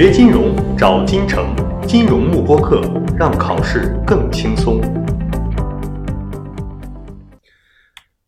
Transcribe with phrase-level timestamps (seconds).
[0.00, 2.80] 学金融找金城，金融慕播课，
[3.18, 4.80] 让考试更轻松。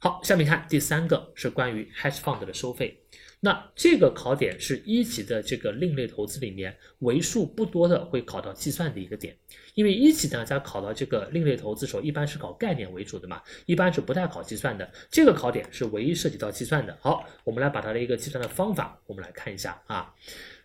[0.01, 3.01] 好，下面看第三个是关于 hedge fund 的收费。
[3.39, 9.37] 那这个考点是一级的这个另类投资里面为数不多的会考到计算的一个点，
[9.75, 14.91] 因为一级大家考到这个另类投资时候一般是考概念为主的嘛，一般是不太考计算的。
[15.09, 16.99] 这个考点是唯一涉及到计算的。
[17.01, 20.13] 好，我们来把它的一个计算的方法，我们来看一下啊。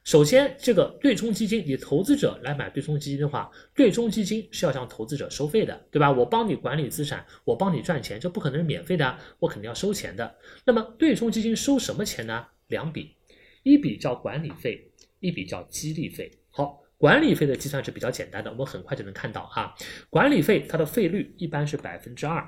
[0.06, 6.12] 首先，这个对冲基金，你投资者来买对冲基金的话，对冲基金是要向投资者收费的，对吧？
[6.12, 10.36] 我帮你管理资产，我帮你赚钱，这不可能是免费的，我肯定要收钱的。
[10.64, 12.46] 那么对冲基金收什么钱呢？
[12.68, 13.16] 两笔，
[13.64, 14.92] 一笔叫管理费，
[15.22, 16.32] 一笔叫激励费。
[16.52, 19.74] 好，管理费的计算是比较简单的，我们很快就能看到啊。
[20.12, 22.48] 管理费它的费率一般是百分之二，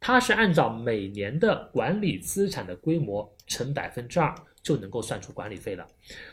[0.00, 4.34] 它是按照每年的管理资产的规模乘百分之二。
[4.62, 5.86] 就能够算出管理费了。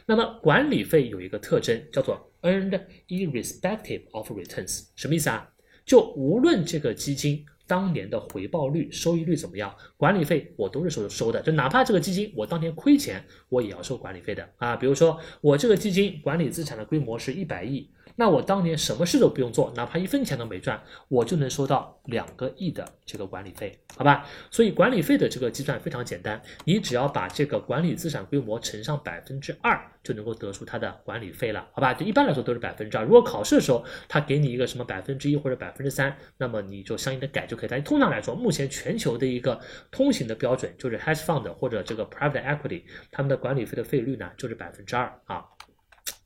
[0.05, 2.77] 那么管理费有一个特征叫做 earned
[3.08, 5.50] irrespective of returns，什么意思啊？
[5.86, 11.42] 就无论这个基金当年的回报率、收益率怎么样，管理费我都是收收的。
[11.42, 14.75] 就哪怕这个基金我当年亏钱，我也要收管理费的啊。
[14.75, 17.89] 比如说我这个基金管理资产的规模是一百亿。
[18.20, 24.26] 那我当年什么事都不用做，哪怕一分钱都没赚，我就能收到两个亿的这个管理费，好吧？
[24.50, 31.94] 所以管理费的这个计算非常简单，你只要把这个管理资产规模乘上百分之二，就能够得出它的管理费了，好吧？
[31.94, 33.04] 就一般来说都是百分之二。
[33.04, 37.70] 如果考试的时候他给你一个什么百分之一或者百分之三，那么你就相应的改就可以。
[37.70, 39.60] 但通常来说，目前全球的一个
[39.92, 45.45] 通行的标准就是 hedge fund 或者这个 private equity，他们的管理费的费率呢就是百分之二啊。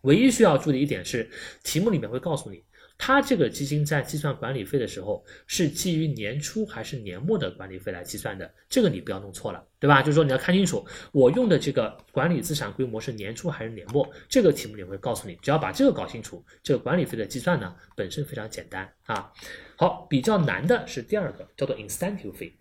[0.02, 1.30] 唯一需要注意的一点是，
[1.64, 2.64] 题目里面会告诉你，
[2.98, 10.02] 它这个基金在计算管理费的时候是基于年初还是年末的管理费来计算的，这个你不要弄错了，对吧？
[10.02, 19.32] 就是说你要看清楚，我用的这个管理资产规模是年初还是年末，这个题目里会告诉你，只要把这个搞清楚，这个管理费的计算呢本身非常简单啊。
[19.76, 22.56] 好，比较难的是第二个，叫做 incentive 费。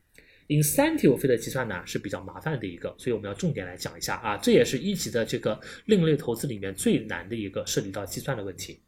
[0.50, 8.80] Incentive 费的计算呢是比较麻烦的一个，所以我们要重点来讲一下啊，这也是一级的这个另类投资里面最难的一个涉及到计算的问题。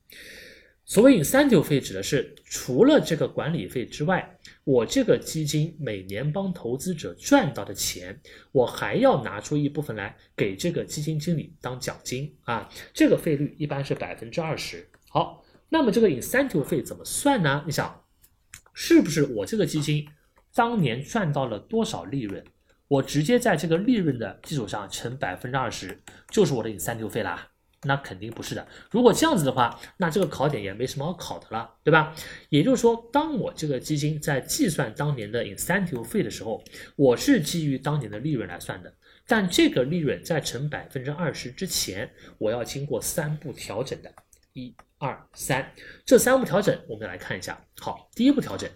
[0.85, 8.21] 所谓 incentive 费指的是除了这个管理费之外，我这个基金每年帮投资者赚到的钱，
[8.51, 14.85] 我还要拿出一部分来给这个基金经理当奖金啊，这个费率一般是百分之二十。
[15.09, 17.63] 好，那么这个 incentive 费怎么算呢？
[17.65, 18.05] 你想，
[18.75, 20.05] 是不是我这个基金？
[20.55, 22.43] 当年赚到了多少利润，
[22.89, 27.49] 我直接在这个利润的基础上乘百分之二十，就是我的 incentive 费啦？
[27.85, 28.65] 那肯定不是的。
[28.91, 32.15] 如果这样子的话，那这个考点也没什么好考的了，对吧？
[32.49, 36.63] 也就是说，当我这个基金在计算当年的 incentive 费的时候，
[36.95, 38.95] 我是基于当年的利润来算的。
[39.27, 42.09] 但这个利润在乘百分之二十之前，
[42.39, 44.13] 我要经过三步调整的，
[44.53, 45.73] 一、二、三，
[46.05, 47.61] 这三步调整我们来看一下。
[47.81, 48.71] 好，第一步调整。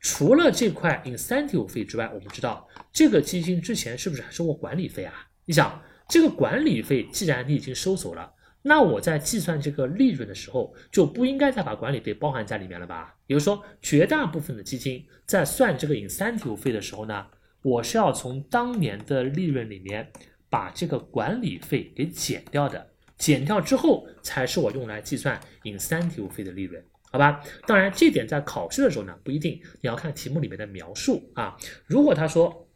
[0.00, 5.28] 除了这块 incentive 费之外，我们知道这个基金之前是不是还收过管理费啊？
[5.44, 13.14] 你想，这个管理费既然你已经收走了，那我在计算这个利润的时候就不应该再把管理费包含在里面了吧？
[13.26, 17.26] 也就是说，绝大部分的基金在算这个 incentive 费的时候呢，
[17.62, 20.10] 我是要从当年的利润里面
[20.48, 26.82] 把这个管理费给减掉的，减掉之后才是我用来计算 incentive 费的利润。
[27.12, 31.56] 好吧，当然这点在考试的时候呢不一定，你要看题目里面的描述啊。
[31.86, 32.68] 如果他说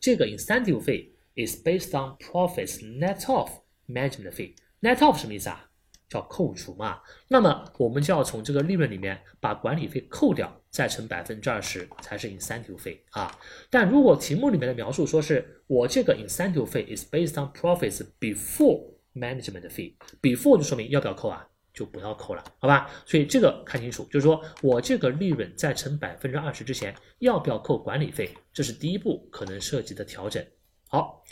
[0.00, 3.50] 这个 incentive 费 is based on profits net of
[3.88, 5.68] management fee，net of 什么意思啊？
[6.08, 7.00] 叫扣除嘛。
[7.26, 13.36] 那么我们就要从这个利润里面把管理费扣掉，再乘百分之二十才是 incentive 费啊。
[13.70, 21.48] 但如果题目里面的描述说是我这个 incentive 费 is based on profits before management fee，before 就说明要不要扣啊？
[21.74, 22.88] 就不要扣了，好吧？
[23.04, 28.30] 所以这个看清楚，就是说我这个利润在乘百分之二十之前，要不要扣管理费？
[28.52, 30.42] 这是第一步可能涉及的调整。
[30.86, 31.24] 好，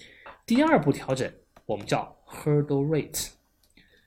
[0.44, 1.32] 第二步调整
[1.64, 3.28] 我们叫 hurdle rate。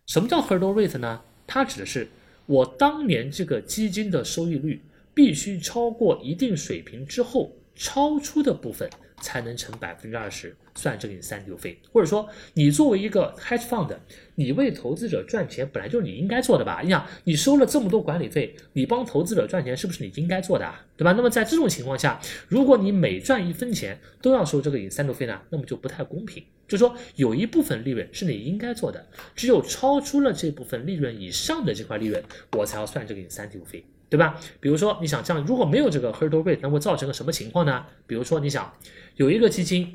[0.05, 1.21] 什么叫 hurdle rate 呢？
[1.47, 2.07] 它指的是
[2.45, 4.83] 我当年这个基金的收益率
[5.13, 8.89] 必须超过一定水平之后，超出的部分。
[9.25, 13.91] 才能乘百分之二十算这个三流费，或者说你作为一个 hedge fund，
[14.35, 16.81] 你为投资者赚钱本来就是你应该做的吧？
[16.83, 21.13] 你想你收了这么多管理费，你帮投资者赚钱是不是你应该做的啊，对吧？
[21.13, 26.43] 那么在这种情况下，如果你每赚一分钱都要收这个三流费呢，那么就不太公平。
[26.67, 33.83] 就说有一部分利润是你应该做的，只有超出了这部分利润以上的这块利润，我才要算这个三流费。
[34.09, 34.39] 对吧？
[34.59, 37.85] 比如说，你想这样，如果没有这个 hurdle rate，那会造成个什么情况呢？
[38.05, 38.71] 比如说，你想
[39.15, 39.91] 有一个基金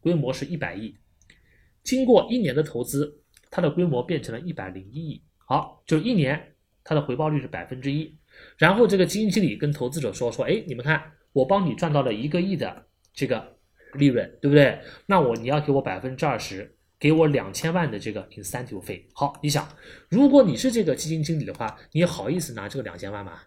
[0.00, 0.96] 规模是一百亿，
[1.82, 5.22] 经过一年的投资，它的规模变成了一百零一亿。
[5.38, 6.54] 好，就一年
[6.84, 8.16] 它的回报率是百分之一。
[8.56, 11.02] 然后这个基金经理跟投资者说说，哎，你们看，
[11.32, 13.56] 我帮你赚到了一个亿的这个
[13.94, 14.80] 利润，对不对？
[15.06, 19.08] 那我你要给我百分之二十，给我两千万的这个 incentive 费。
[19.14, 19.66] 好，你想，
[20.10, 23.40] 如果你是这个基金经理的话，你好意思拿这个两千万吗？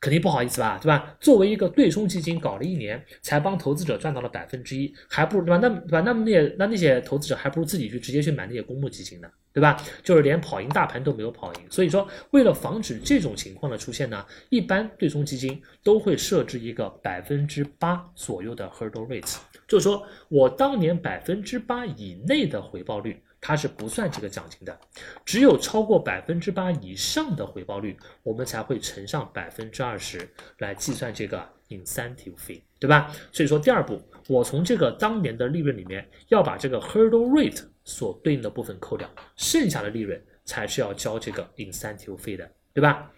[0.00, 1.16] 肯定不好意思吧，对吧？
[1.18, 5.56] 作为一个对冲基金，搞了一年才帮投资者赚到了百分之一，还不如对吧？
[5.56, 6.00] 那对吧？
[6.02, 9.82] 那么那些那那些投资者还不如自己去直接去买那些公募基金呢，对吧？
[10.02, 11.60] 就是连跑赢大盘都没有跑赢。
[11.70, 19.36] 所以说，为了防止这种情况的出现呢，一般对冲基金都会设置一个百分之八左右的 hurdle rate，
[19.66, 23.22] 就是说我当年百分之八以内的回报率。
[23.46, 24.80] 它是不算这个奖金的，
[25.22, 30.26] 只有超过百分之八以上的回报率，我们才会乘上百分之二十
[30.60, 33.14] 来计算这个 incentive fee，对吧？
[33.32, 34.00] 所以说第二步，
[34.30, 39.06] 我从这个当年的利润里面要把这个 hurdle rate 所对应的部分扣掉，
[39.36, 43.12] 剩下的利润才是要交这个 incentive fee 的，对吧？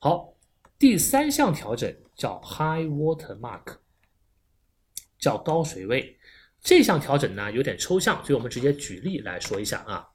[0.00, 0.34] 好，
[0.78, 3.76] 第三项调整叫 high water mark，
[5.22, 6.18] 叫高水位。
[6.60, 10.08] 这项调整呢有点抽象，所以我们直接举例来说一下啊。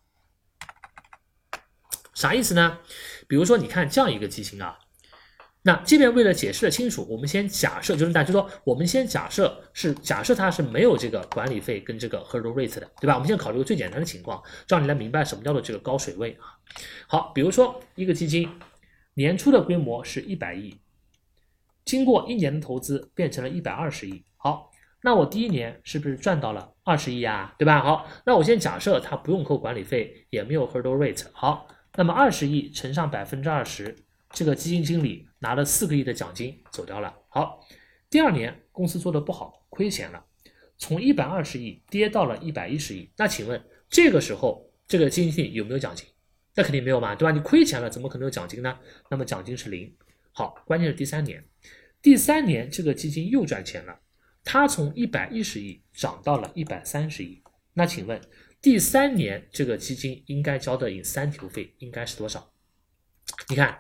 [2.14, 2.80] 啥意思呢？
[3.28, 4.80] 比如说，你看这样一个基金啊，
[5.62, 13.14] 那这边为了解释的清楚，我们先假设，就是大家就说，我们先假设是假设它是没有这个管理费跟这个 hurdle rate 的，对吧？
[13.14, 16.58] 我们先考虑个最简单的情况，让你来明白什么叫做这个高水位啊。
[17.08, 18.50] 好，比如说一个基金
[19.14, 20.80] 年初的规模是一百亿，
[21.86, 24.24] 经过一年的投资变成了一百二十亿。
[24.38, 24.72] 好。
[25.02, 27.54] 那我第一年是不是赚到了二十亿啊？
[27.58, 27.82] 对吧？
[27.82, 31.26] 好，那我先假设它不用扣管理费，也没有 hurdle rate。
[31.32, 33.96] 好，那么二十亿乘上百分之二十，
[34.32, 37.14] 这个基金经理拿了四个亿的奖金走掉了。
[37.30, 37.66] 好，
[38.10, 40.26] 第二年公司做的不好，亏钱了，
[40.78, 43.10] 从一百二十亿跌到了一百一十亿。
[43.18, 46.08] 那请问这个时候这个基金经理有没有奖金？
[46.56, 47.32] 那肯定没有嘛，对吧？
[47.32, 48.80] 你亏钱了，怎么可能有奖金呢？
[49.12, 49.96] 那么奖金是零。
[50.32, 51.44] 好，关键是第三年，
[52.02, 54.00] 第三年这个基金又赚钱了。
[54.50, 58.18] 它从一百一十亿涨到了一百三十亿，那请问
[58.62, 62.50] 第三年这个基金应该交的 incentive 费应该是多少？
[63.50, 63.78] 你看，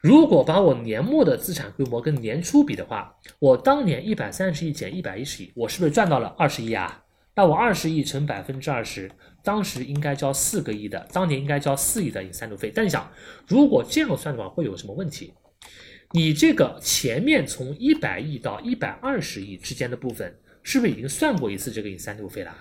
[0.00, 7.04] 如果把我年末的资产规模跟年初比的话，我当年一百三十亿减一百一十亿，我是不是赚到了二十亿啊？
[7.34, 9.10] 那我二十亿乘百分之二十，
[9.42, 12.70] 当时应该交四个亿的，当年应该交四亿的 incentive 费。
[12.72, 13.10] 但你想，
[13.48, 15.34] 如果这样算的话，会有什么问题？
[16.12, 22.52] 你这个前面从一百亿到一百二十亿之间的部分，是不是已经算过一次这个 incentive 费了？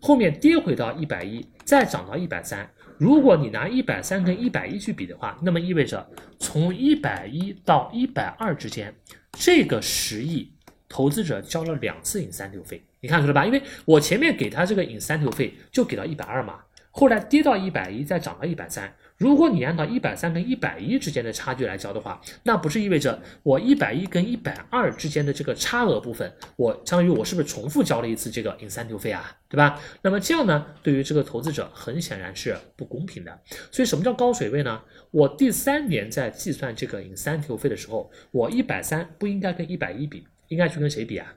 [0.00, 2.66] 后面跌回到一百一，再涨到一百三。
[2.96, 6.06] 如果你拿一百三跟一百一去比的话，那么意味着
[6.38, 8.94] 从一百一到一百二之间，
[9.32, 10.50] 这个十亿
[10.88, 12.82] 投资者交了两次 incentive 费。
[13.00, 13.44] 你看出来吧？
[13.44, 16.60] 因为我前面给他这个 incentive 费就给到一百二嘛，
[16.90, 18.94] 后来跌到一百一，再涨到一百三。
[19.16, 29.36] 如果你按照一百三跟一百一之间的差距来交的话，那不是意味着我一百一跟一百二之间的这个差额部分，我相当于我是不是重复交了一次这个 incentive 费啊？
[29.48, 29.80] 对吧？
[30.02, 33.40] 那么这样呢，对于这个投资者很显然是不公平的。
[33.70, 34.82] 所以什么叫高水位呢？
[35.12, 41.32] 我第三年在计算这个 incentive 费的时候，我一百三不应该跟一百一比，应该去跟谁比啊？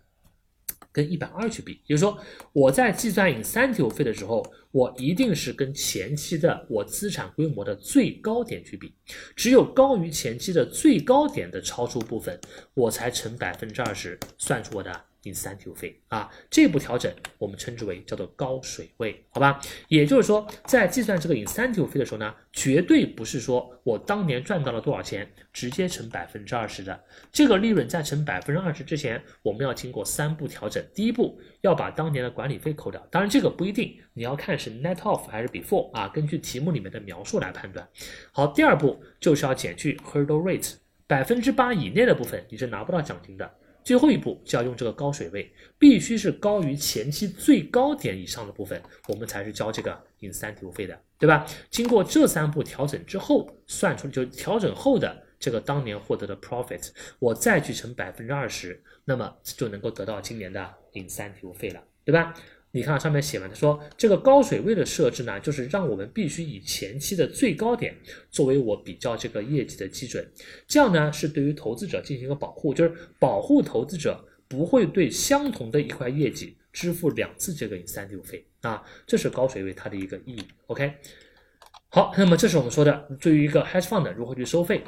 [0.98, 2.18] 跟一百二去比，也就是说，
[2.54, 8.92] 我在计算 incentive 费的时候，我一定是跟前期的我资产规模的最高点去比，
[9.36, 12.40] 只有高于前期的最高点的超出部分，
[12.74, 15.07] 我才乘百分之二十算出我的。
[15.24, 19.62] Incentive 费啊，这步调整我们称之为叫做高水位，好吧？
[19.88, 27.04] 也就是说，在计算这个 incentive 费的时候呢，绝对不是说我当年赚到了多少钱，直接乘百分之二十的。
[27.32, 30.84] 这个利润在乘百分之二十之前，我们要经过三步调整。
[30.94, 37.88] 第一步要把当年的管理费扣掉，当然这个不一定，你要看是 net off 还是 before 啊，根据题目里面的描述来判断。
[38.32, 43.52] 好，第二步就是要减去 hurdle rate，百分之八以内的部分你是拿不到奖金的。
[43.88, 51.46] 最后一步就要用这个高水位，必须是高于前期最高点以上的部分，我们才是交这个 incentive 费的，对吧？
[51.70, 62.34] 经过这三步调整之后，算出就调整后的这个当年获得的 profit，我再去乘百分之二十，那么就能够得到今年的 incentive 费了，对吧？
[62.78, 67.98] 你看上面写完，他说这个高水位的设置呢，就是让我们必须以前期的最高点
[68.30, 70.24] 作为我比较这个业绩的基准，
[70.68, 80.44] 这样呢是对于投资者进行一个保护，就是保护投资者不会对相同的一块业绩支付两次这个三六费啊，这是高水位它的一个意义。
[80.68, 80.94] OK，
[81.90, 84.84] 好，那么这是我们说的对于一个 hedge fund 如何去收费，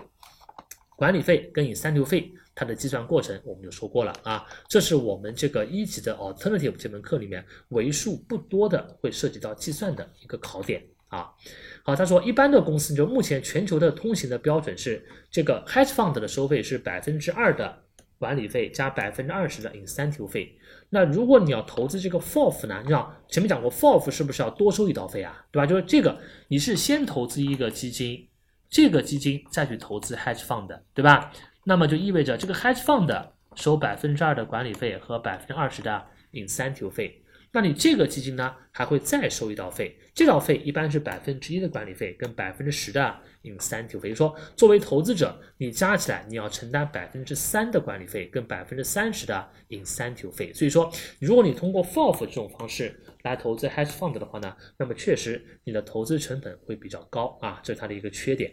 [0.96, 2.32] 管理费跟 incentive 费。
[2.60, 10.84] 它的计算过程我们就说过了啊，这是我们这个一级的 alternative 这门课里面为数不多的会涉及到计算的一个考点。
[11.08, 11.32] 啊。
[11.84, 15.02] 好，他说一般的公司就目前全球的通行的标准是
[15.32, 17.82] 这个 hedge fund 的收费是百分之二的
[18.18, 20.54] 管理费加百分之二十的 incentive 费。
[20.90, 22.82] 那如果你要投资这个 FOF 呢？
[22.84, 25.46] 你想前面讲过 FOF 是不是要多收一道费啊？
[25.50, 25.66] 对吧？
[25.66, 28.28] 就是这个你是先投资一个基金，
[28.70, 31.32] 这个基金再去投资 hedge fund，对吧？
[31.70, 37.24] 那么就意味着这个 hedge fund 收百分之二的管理费和百分之二十的 incentive 费。
[37.52, 44.16] 那你这个基金呢，还会再收一道费，这道费一般是百分之一的管理费跟百分之十的 incentive 费。
[44.16, 50.52] 说作为投资者，你加起来你要承担百分之三的管理费跟百分之三十的 incentive 费。
[50.52, 58.52] 所以说，如果你通过 FOF 这种方式来投资 hedge fund 的话呢，那么确实你的投资成本会比较高啊，这是它的一个缺点。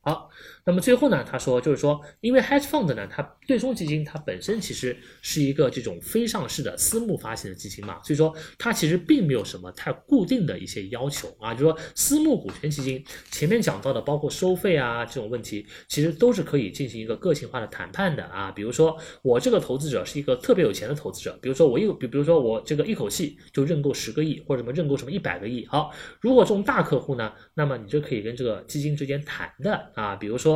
[0.00, 0.30] 好，
[0.66, 18.50] 那么最后呢，他说就是说，因为 hedge fund 呢，它对冲基金它本身其实是一个这种非上市的私募发行的基金嘛，所以说它其实并没有什么太固定的一些要求啊，就是说私募股权基金前面讲到的包括收费啊这种问题，其实都是可以进行一个个性化的谈判的啊。
[18.50, 29.74] 比如说我这个投资者是一个特别有钱的投资者，比如说我一比比如说我这个一口气就认购十个亿或者什么认购什么一百个亿，好，如果这种大客户呢，那么你就可以跟这个基金之间谈的。
[29.94, 30.53] 啊，比如说，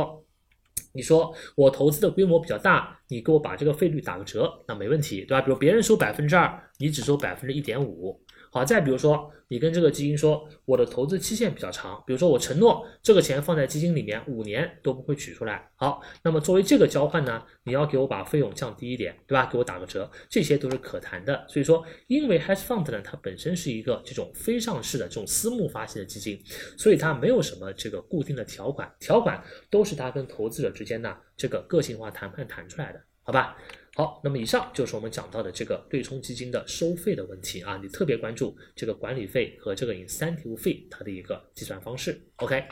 [0.93, 5.41] 你说我投资的规模比较大，你给我把这个费率打个折，那没问题，对吧？
[5.41, 8.19] 比如别人收百分之二，你只收百分之一点五。
[8.51, 15.69] 好，再比如说，你跟这个基金说，我的投资期限比较长，比如说我承诺这个钱放在基金里面五年都不会取出来。
[15.75, 19.47] 好，那么作为这个交换呢，你要给我把费用降低一点，对吧？
[19.51, 21.45] 给我打个折，这些都是可谈的。
[21.47, 26.41] 所以说，因为 hedge fund 呢，它本身是一个这种非上市的这种私募发行的基金，
[26.77, 33.57] 所以它没有什么这个固定的条款，条款都是它跟投资者之间呢这个个性化谈判谈出来的，好吧？
[33.95, 42.21] 好，那么以上就是我们讲到的这个对冲基金的收费的问题啊，你特别关注这个管理费和这个 incentive 费它的一个计算方式。
[42.37, 42.63] OK，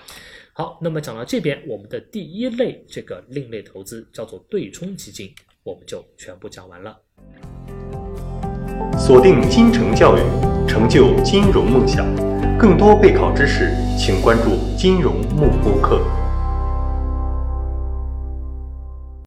[0.54, 5.34] 好，那么讲到这边，我们的第一类这个另类投资叫做对冲基金，
[5.64, 6.98] 我们就全部讲完了。
[8.98, 10.22] 锁定金城教育，
[10.68, 12.06] 成就金融梦想。
[12.58, 16.02] 更多备考知识，请关注金融慕播课。